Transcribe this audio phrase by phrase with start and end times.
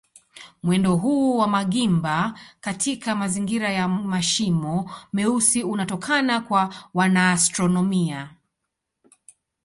[0.63, 8.29] Mwendo huu wa magimba katika mazingira ya mashimo meusi unaonekana kwa wanaastronomia.